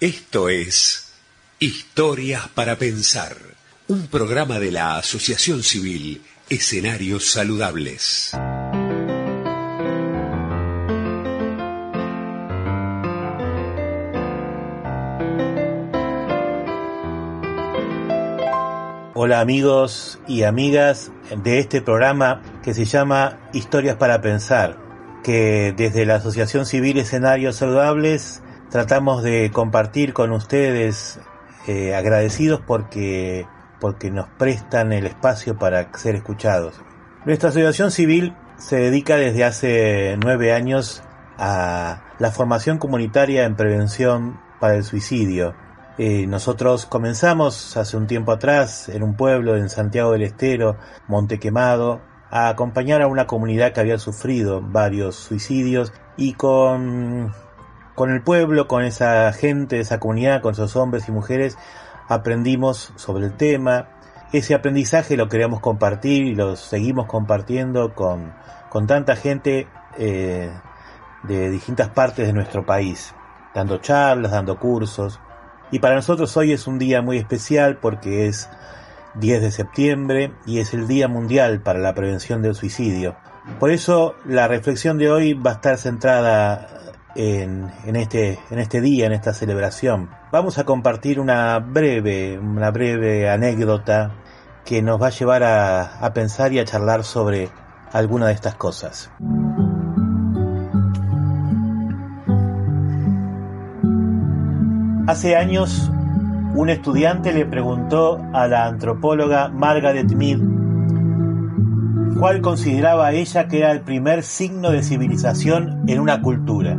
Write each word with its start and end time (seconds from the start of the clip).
Esto 0.00 0.48
es 0.48 1.12
Historias 1.58 2.48
para 2.48 2.76
Pensar, 2.76 3.36
un 3.86 4.06
programa 4.06 4.58
de 4.58 4.72
la 4.72 4.96
Asociación 4.96 5.62
Civil 5.62 6.22
Escenarios 6.48 7.30
Saludables. 7.30 8.32
Hola 19.12 19.40
amigos 19.40 20.18
y 20.26 20.44
amigas 20.44 21.12
de 21.44 21.58
este 21.58 21.82
programa 21.82 22.40
que 22.62 22.72
se 22.72 22.86
llama 22.86 23.38
Historias 23.52 23.96
para 23.96 24.22
Pensar, 24.22 24.78
que 25.22 25.74
desde 25.76 26.06
la 26.06 26.14
Asociación 26.14 26.64
Civil 26.64 26.96
Escenarios 26.96 27.56
Saludables 27.56 28.40
tratamos 28.70 29.22
de 29.22 29.50
compartir 29.52 30.12
con 30.12 30.32
ustedes 30.32 31.20
eh, 31.66 31.94
agradecidos 31.94 32.60
porque, 32.66 33.46
porque 33.80 34.10
nos 34.10 34.28
prestan 34.38 34.92
el 34.92 35.06
espacio 35.06 35.58
para 35.58 35.92
ser 35.98 36.14
escuchados. 36.14 36.80
Nuestra 37.24 37.50
asociación 37.50 37.90
civil 37.90 38.34
se 38.56 38.76
dedica 38.76 39.16
desde 39.16 39.44
hace 39.44 40.16
nueve 40.22 40.52
años 40.52 41.02
a 41.36 42.02
la 42.18 42.30
formación 42.30 42.78
comunitaria 42.78 43.44
en 43.44 43.56
prevención 43.56 44.40
para 44.60 44.76
el 44.76 44.84
suicidio. 44.84 45.54
Eh, 45.98 46.26
nosotros 46.26 46.86
comenzamos 46.86 47.76
hace 47.76 47.96
un 47.96 48.06
tiempo 48.06 48.32
atrás 48.32 48.88
en 48.88 49.02
un 49.02 49.16
pueblo 49.16 49.56
en 49.56 49.68
Santiago 49.68 50.12
del 50.12 50.22
Estero, 50.22 50.76
Montequemado, 51.08 52.00
a 52.30 52.48
acompañar 52.48 53.02
a 53.02 53.06
una 53.06 53.26
comunidad 53.26 53.72
que 53.72 53.80
había 53.80 53.98
sufrido 53.98 54.62
varios 54.62 55.16
suicidios 55.16 55.92
y 56.16 56.34
con 56.34 57.32
con 58.00 58.12
el 58.12 58.22
pueblo, 58.22 58.66
con 58.66 58.82
esa 58.82 59.30
gente, 59.34 59.78
esa 59.78 60.00
comunidad, 60.00 60.40
con 60.40 60.52
esos 60.52 60.74
hombres 60.74 61.06
y 61.06 61.12
mujeres, 61.12 61.58
aprendimos 62.08 62.94
sobre 62.96 63.26
el 63.26 63.36
tema. 63.36 63.88
Ese 64.32 64.54
aprendizaje 64.54 65.18
lo 65.18 65.28
queremos 65.28 65.60
compartir 65.60 66.24
y 66.24 66.34
lo 66.34 66.56
seguimos 66.56 67.04
compartiendo 67.04 67.94
con, 67.94 68.32
con 68.70 68.86
tanta 68.86 69.16
gente 69.16 69.68
eh, 69.98 70.50
de 71.24 71.50
distintas 71.50 71.90
partes 71.90 72.26
de 72.26 72.32
nuestro 72.32 72.64
país, 72.64 73.14
dando 73.54 73.76
charlas, 73.82 74.32
dando 74.32 74.58
cursos. 74.58 75.20
Y 75.70 75.80
para 75.80 75.96
nosotros 75.96 76.34
hoy 76.38 76.52
es 76.52 76.66
un 76.66 76.78
día 76.78 77.02
muy 77.02 77.18
especial 77.18 77.76
porque 77.76 78.28
es 78.28 78.48
10 79.16 79.42
de 79.42 79.50
septiembre 79.50 80.32
y 80.46 80.60
es 80.60 80.72
el 80.72 80.88
Día 80.88 81.06
Mundial 81.06 81.60
para 81.60 81.80
la 81.80 81.92
Prevención 81.92 82.40
del 82.40 82.54
Suicidio. 82.54 83.16
Por 83.58 83.70
eso 83.70 84.14
la 84.24 84.48
reflexión 84.48 84.96
de 84.96 85.10
hoy 85.10 85.34
va 85.34 85.50
a 85.50 85.54
estar 85.54 85.76
centrada 85.76 86.79
en, 87.14 87.70
este, 87.96 88.38
en 88.50 88.58
este 88.58 88.80
día, 88.80 89.06
en 89.06 89.12
esta 89.12 89.32
celebración. 89.32 90.10
Vamos 90.32 90.58
a 90.58 90.64
compartir 90.64 91.20
una 91.20 91.58
breve, 91.58 92.38
una 92.38 92.70
breve 92.70 93.28
anécdota 93.28 94.12
que 94.64 94.82
nos 94.82 95.00
va 95.00 95.08
a 95.08 95.10
llevar 95.10 95.42
a, 95.42 95.98
a 96.04 96.12
pensar 96.12 96.52
y 96.52 96.58
a 96.58 96.64
charlar 96.64 97.04
sobre 97.04 97.48
alguna 97.92 98.28
de 98.28 98.32
estas 98.32 98.54
cosas. 98.54 99.10
Hace 105.06 105.34
años, 105.34 105.90
un 106.54 106.70
estudiante 106.70 107.32
le 107.32 107.44
preguntó 107.46 108.20
a 108.32 108.46
la 108.46 108.66
antropóloga 108.66 109.48
Margaret 109.48 110.12
Mead 110.12 110.38
cuál 112.20 112.42
consideraba 112.42 113.12
ella 113.12 113.48
que 113.48 113.58
era 113.60 113.72
el 113.72 113.80
primer 113.80 114.22
signo 114.22 114.70
de 114.70 114.82
civilización 114.82 115.88
en 115.88 116.00
una 116.00 116.20
cultura. 116.20 116.76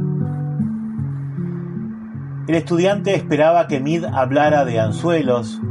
El 2.47 2.55
estudiante 2.55 3.15
esperaba 3.15 3.67
que 3.67 3.79
Mid 3.79 4.03
hablara 4.03 4.65
de 4.65 4.79
anzuelos, 4.79 5.61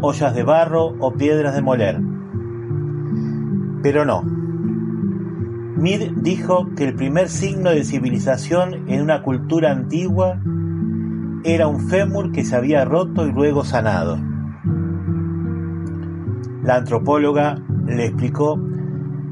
ollas 0.00 0.34
de 0.34 0.42
barro 0.42 0.94
o 0.98 1.12
piedras 1.12 1.54
de 1.54 1.60
moler. 1.60 2.00
Pero 3.82 4.06
no. 4.06 4.22
Mid 4.22 6.12
dijo 6.16 6.70
que 6.74 6.84
el 6.84 6.94
primer 6.94 7.28
signo 7.28 7.70
de 7.70 7.84
civilización 7.84 8.88
en 8.88 9.02
una 9.02 9.22
cultura 9.22 9.72
antigua 9.72 10.40
era 11.44 11.66
un 11.66 11.88
fémur 11.88 12.32
que 12.32 12.44
se 12.44 12.56
había 12.56 12.84
roto 12.84 13.26
y 13.26 13.32
luego 13.32 13.64
sanado. 13.64 14.18
La 16.62 16.76
antropóloga 16.76 17.58
le 17.86 18.06
explicó 18.06 18.58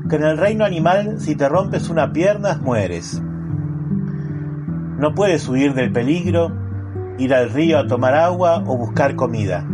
que 0.08 0.16
en 0.16 0.22
el 0.22 0.36
reino 0.36 0.64
animal 0.64 1.18
si 1.18 1.34
te 1.34 1.48
rompes 1.48 1.88
una 1.88 2.12
pierna 2.12 2.58
mueres. 2.62 3.22
No 4.98 5.14
puedes 5.14 5.48
huir 5.48 5.75
del 5.75 5.92
peligro 5.92 6.50
ir 7.19 7.32
al 7.34 7.50
río 7.50 7.78
a 7.78 7.86
tomar 7.86 8.14
agua 8.14 8.64
o 8.66 8.76
buscar 8.76 9.14
comida. 9.14 9.66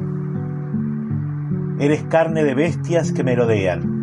Eres 1.78 2.04
carne 2.04 2.44
de 2.44 2.54
bestias 2.54 3.10
que 3.12 3.24
merodean. 3.24 3.94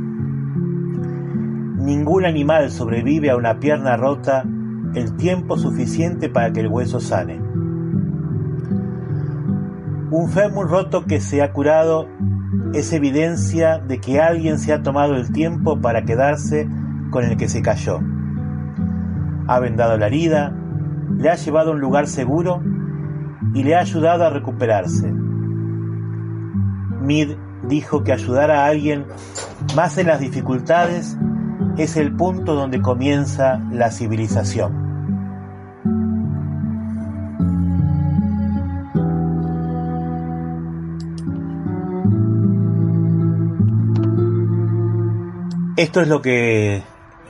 Ningún 1.77 2.25
animal 2.25 2.71
sobrevive 2.71 3.29
a 3.29 3.35
una 3.35 3.59
pierna 3.59 3.97
rota 3.97 4.43
el 4.93 5.15
tiempo 5.15 5.57
suficiente 5.57 6.29
para 6.29 6.51
que 6.51 6.61
el 6.61 6.67
hueso 6.67 6.99
sane. 6.99 7.39
Un 10.11 10.29
fémur 10.29 10.69
roto 10.69 11.05
que 11.05 11.21
se 11.21 11.41
ha 11.41 11.53
curado 11.53 12.07
es 12.73 12.91
evidencia 12.93 13.79
de 13.79 13.99
que 13.99 14.19
alguien 14.19 14.59
se 14.59 14.73
ha 14.73 14.83
tomado 14.83 15.15
el 15.15 15.31
tiempo 15.31 15.79
para 15.81 16.03
quedarse 16.03 16.67
con 17.11 17.23
el 17.23 17.37
que 17.37 17.47
se 17.47 17.61
cayó. 17.61 17.99
Ha 19.47 19.59
vendado 19.59 19.97
la 19.97 20.07
herida, 20.07 20.55
le 21.17 21.29
ha 21.29 21.35
llevado 21.35 21.71
a 21.71 21.73
un 21.73 21.81
lugar 21.81 22.07
seguro 22.07 22.61
y 23.53 23.63
le 23.63 23.75
ha 23.75 23.79
ayudado 23.79 24.25
a 24.25 24.29
recuperarse. 24.29 25.11
Mid 27.01 27.31
dijo 27.63 28.03
que 28.03 28.13
ayudar 28.13 28.51
a 28.51 28.65
alguien 28.65 29.05
más 29.75 29.97
en 29.97 30.07
las 30.07 30.19
dificultades 30.19 31.17
es 31.77 31.97
el 31.97 32.15
punto 32.15 32.55
donde 32.55 32.81
comienza 32.81 33.59
la 33.71 33.91
civilización. 33.91 34.91
Esto 45.77 46.01
es 46.01 46.07
lo 46.07 46.21
que 46.21 46.75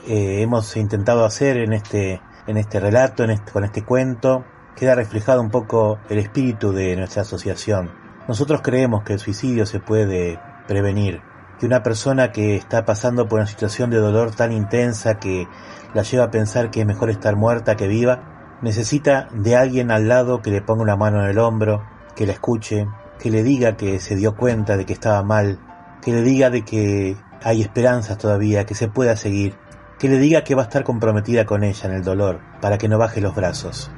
eh, 0.06 0.42
hemos 0.42 0.76
intentado 0.76 1.24
hacer 1.24 1.56
en 1.56 1.72
este, 1.72 2.20
en 2.52 2.58
este 2.58 2.80
relato, 2.80 3.24
con 3.52 3.64
este 3.64 3.82
cuento 3.82 4.44
queda 4.76 4.94
reflejado 4.94 5.40
un 5.40 5.50
poco 5.50 5.98
el 6.08 6.18
espíritu 6.18 6.72
de 6.72 6.96
nuestra 6.96 7.22
asociación. 7.22 7.90
Nosotros 8.28 8.60
creemos 8.62 9.02
que 9.02 9.14
el 9.14 9.18
suicidio 9.18 9.66
se 9.66 9.80
puede 9.80 10.38
prevenir, 10.68 11.20
que 11.58 11.66
una 11.66 11.82
persona 11.82 12.30
que 12.30 12.56
está 12.56 12.84
pasando 12.84 13.28
por 13.28 13.40
una 13.40 13.48
situación 13.48 13.90
de 13.90 13.98
dolor 13.98 14.34
tan 14.34 14.52
intensa 14.52 15.18
que 15.18 15.48
la 15.94 16.02
lleva 16.02 16.24
a 16.24 16.30
pensar 16.30 16.70
que 16.70 16.80
es 16.80 16.86
mejor 16.86 17.10
estar 17.10 17.36
muerta 17.36 17.76
que 17.76 17.88
viva, 17.88 18.58
necesita 18.62 19.28
de 19.32 19.56
alguien 19.56 19.90
al 19.90 20.08
lado 20.08 20.40
que 20.40 20.50
le 20.50 20.62
ponga 20.62 20.82
una 20.82 20.96
mano 20.96 21.22
en 21.22 21.30
el 21.30 21.38
hombro, 21.38 21.82
que 22.14 22.26
la 22.26 22.32
escuche, 22.32 22.86
que 23.18 23.30
le 23.30 23.42
diga 23.42 23.76
que 23.76 23.98
se 23.98 24.14
dio 24.14 24.36
cuenta 24.36 24.76
de 24.76 24.86
que 24.86 24.92
estaba 24.92 25.22
mal, 25.22 25.58
que 26.00 26.12
le 26.12 26.22
diga 26.22 26.50
de 26.50 26.64
que 26.64 27.16
hay 27.42 27.62
esperanzas 27.62 28.18
todavía, 28.18 28.64
que 28.66 28.74
se 28.74 28.88
pueda 28.88 29.16
seguir, 29.16 29.54
que 30.02 30.08
le 30.08 30.18
diga 30.18 30.42
que 30.42 30.56
va 30.56 30.62
a 30.62 30.64
estar 30.64 30.82
comprometida 30.82 31.46
con 31.46 31.62
ella 31.62 31.88
en 31.88 31.94
el 31.94 32.02
dolor, 32.02 32.40
para 32.60 32.76
que 32.76 32.88
no 32.88 32.98
baje 32.98 33.20
los 33.20 33.36
brazos. 33.36 33.88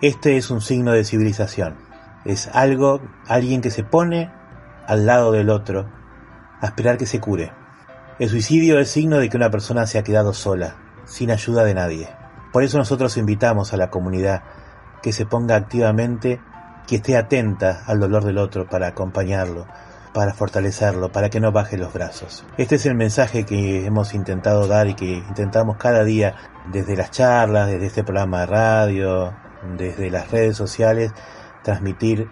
Este 0.00 0.38
es 0.38 0.50
un 0.50 0.62
signo 0.62 0.92
de 0.92 1.04
civilización. 1.04 1.76
Es 2.24 2.48
algo, 2.54 3.02
alguien 3.28 3.60
que 3.60 3.70
se 3.70 3.84
pone 3.84 4.32
al 4.86 5.04
lado 5.04 5.32
del 5.32 5.50
otro 5.50 5.86
a 6.62 6.64
esperar 6.68 6.96
que 6.96 7.04
se 7.04 7.20
cure. 7.20 7.52
El 8.18 8.30
suicidio 8.30 8.78
es 8.78 8.88
signo 8.88 9.18
de 9.18 9.28
que 9.28 9.36
una 9.36 9.50
persona 9.50 9.86
se 9.86 9.98
ha 9.98 10.02
quedado 10.02 10.32
sola, 10.32 10.76
sin 11.04 11.30
ayuda 11.30 11.62
de 11.62 11.74
nadie. 11.74 12.08
Por 12.50 12.62
eso 12.62 12.78
nosotros 12.78 13.18
invitamos 13.18 13.74
a 13.74 13.76
la 13.76 13.90
comunidad 13.90 14.44
que 15.02 15.12
se 15.12 15.26
ponga 15.26 15.56
activamente, 15.56 16.40
que 16.86 16.96
esté 16.96 17.18
atenta 17.18 17.84
al 17.86 18.00
dolor 18.00 18.24
del 18.24 18.38
otro 18.38 18.66
para 18.66 18.86
acompañarlo, 18.86 19.66
para 20.14 20.32
fortalecerlo, 20.32 21.10
para 21.12 21.28
que 21.28 21.40
no 21.40 21.52
baje 21.52 21.76
los 21.76 21.92
brazos. 21.92 22.46
Este 22.56 22.76
es 22.76 22.86
el 22.86 22.94
mensaje 22.94 23.44
que 23.44 23.84
hemos 23.84 24.14
intentado 24.14 24.66
dar 24.66 24.86
y 24.86 24.94
que 24.94 25.06
intentamos 25.06 25.76
cada 25.76 26.04
día 26.04 26.36
desde 26.72 26.96
las 26.96 27.10
charlas, 27.10 27.66
desde 27.66 27.86
este 27.86 28.04
programa 28.04 28.40
de 28.40 28.46
radio, 28.46 29.34
desde 29.76 30.10
las 30.10 30.30
redes 30.30 30.56
sociales 30.56 31.12
transmitir 31.62 32.30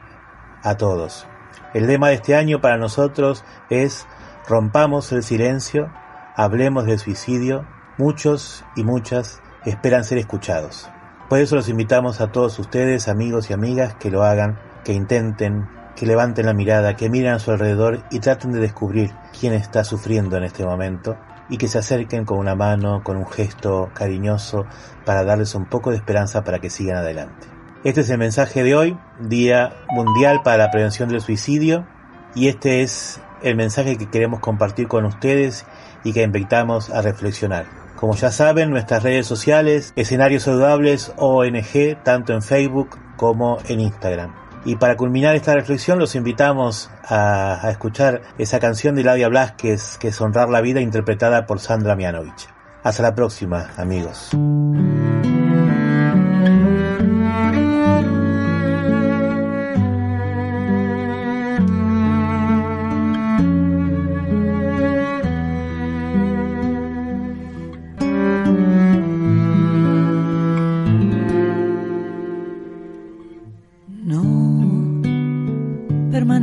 a 0.62 0.76
todos. 0.76 1.26
El 1.74 1.88
lema 1.88 2.08
de 2.08 2.14
este 2.14 2.36
año 2.36 2.60
para 2.60 2.78
nosotros 2.78 3.44
es 3.68 4.06
rompamos 4.46 5.10
el 5.10 5.24
silencio, 5.24 5.92
hablemos 6.36 6.86
del 6.86 7.00
suicidio, 7.00 7.66
muchos 7.98 8.64
y 8.76 8.84
muchas 8.84 9.40
esperan 9.64 10.04
ser 10.04 10.18
escuchados. 10.18 10.88
Por 11.28 11.40
eso 11.40 11.56
los 11.56 11.68
invitamos 11.68 12.20
a 12.20 12.30
todos 12.30 12.58
ustedes, 12.58 13.08
amigos 13.08 13.50
y 13.50 13.54
amigas, 13.54 13.94
que 13.94 14.10
lo 14.10 14.22
hagan, 14.22 14.58
que 14.84 14.92
intenten, 14.92 15.66
que 15.96 16.06
levanten 16.06 16.46
la 16.46 16.54
mirada, 16.54 16.96
que 16.96 17.10
miren 17.10 17.34
a 17.34 17.38
su 17.38 17.50
alrededor 17.50 18.02
y 18.10 18.20
traten 18.20 18.52
de 18.52 18.60
descubrir 18.60 19.12
quién 19.38 19.52
está 19.52 19.84
sufriendo 19.84 20.36
en 20.36 20.44
este 20.44 20.64
momento 20.64 21.16
y 21.48 21.58
que 21.58 21.68
se 21.68 21.78
acerquen 21.78 22.24
con 22.24 22.38
una 22.38 22.54
mano, 22.54 23.02
con 23.04 23.16
un 23.16 23.26
gesto 23.26 23.90
cariñoso 23.94 24.66
para 25.04 25.24
darles 25.24 25.54
un 25.54 25.66
poco 25.66 25.90
de 25.90 25.96
esperanza 25.96 26.44
para 26.44 26.60
que 26.60 26.70
sigan 26.70 26.96
adelante. 26.96 27.46
Este 27.84 28.02
es 28.02 28.10
el 28.10 28.18
mensaje 28.18 28.62
de 28.62 28.74
hoy, 28.74 28.96
Día 29.20 29.74
Mundial 29.90 30.42
para 30.42 30.56
la 30.56 30.70
Prevención 30.70 31.08
del 31.08 31.20
Suicidio, 31.20 31.86
y 32.34 32.48
este 32.48 32.82
es 32.82 33.20
el 33.42 33.56
mensaje 33.56 33.98
que 33.98 34.08
queremos 34.08 34.40
compartir 34.40 34.88
con 34.88 35.04
ustedes 35.04 35.66
y 36.04 36.12
que 36.12 36.22
invitamos 36.22 36.90
a 36.90 37.02
reflexionar. 37.02 37.66
Como 37.96 38.14
ya 38.14 38.30
saben, 38.30 38.70
nuestras 38.70 39.02
redes 39.02 39.26
sociales, 39.26 39.92
Escenarios 39.96 40.44
Saludables 40.44 41.12
ONG, 41.18 42.02
tanto 42.02 42.32
en 42.32 42.42
Facebook 42.42 42.98
como 43.16 43.58
en 43.68 43.80
Instagram. 43.80 44.41
Y 44.64 44.76
para 44.76 44.96
culminar 44.96 45.34
esta 45.34 45.54
reflexión 45.54 45.98
los 45.98 46.14
invitamos 46.14 46.90
a, 47.04 47.68
escuchar 47.70 48.22
esa 48.38 48.60
canción 48.60 48.94
de 48.94 49.04
Ladia 49.04 49.28
Blasquez, 49.28 49.98
que 49.98 50.08
es 50.08 50.20
Honrar 50.20 50.48
la 50.48 50.60
Vida, 50.60 50.80
interpretada 50.80 51.46
por 51.46 51.58
Sandra 51.58 51.96
Mianovich. 51.96 52.48
Hasta 52.82 53.02
la 53.02 53.14
próxima, 53.14 53.70
amigos. 53.76 54.30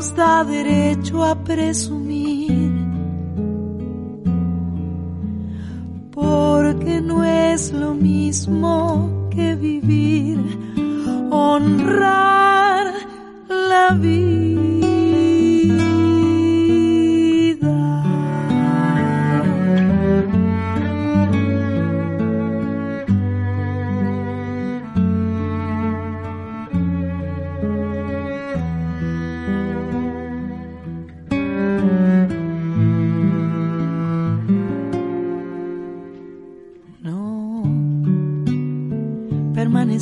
nos 0.00 0.14
da 0.14 0.42
derecho 0.42 1.22
a 1.22 1.34
presumir, 1.34 2.72
porque 6.10 7.02
no 7.02 7.22
es 7.22 7.70
lo 7.70 7.92
mismo 7.92 9.28
que 9.30 9.54
vivir, 9.54 10.38
honrar 11.30 12.94
la 13.50 13.90
vida. 13.90 14.39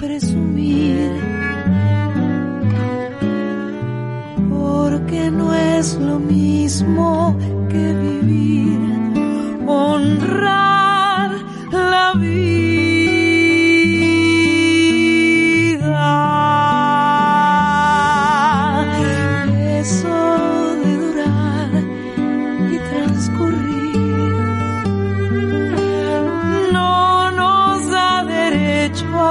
Presumir. 0.00 1.10
Porque 4.48 5.30
no 5.30 5.54
es 5.54 5.94
lo 5.96 6.18
mismo 6.18 7.36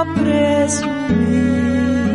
a 0.00 0.06
presumir. 0.06 2.09